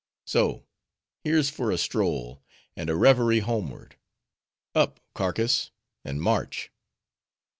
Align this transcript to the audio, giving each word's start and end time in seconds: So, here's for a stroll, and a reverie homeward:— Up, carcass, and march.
So, 0.25 0.65
here's 1.23 1.51
for 1.51 1.69
a 1.71 1.77
stroll, 1.77 2.41
and 2.75 2.89
a 2.89 2.95
reverie 2.95 3.41
homeward:— 3.41 3.97
Up, 4.73 4.99
carcass, 5.13 5.69
and 6.03 6.19
march. 6.19 6.71